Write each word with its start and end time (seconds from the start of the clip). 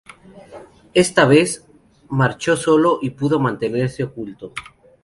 Esta 0.95 1.25
vez 1.27 1.63
marchó 2.09 2.57
solo 2.57 2.97
y 3.03 3.11
pudo 3.11 3.39
mantenerse 3.39 4.03
oculto. 4.03 4.51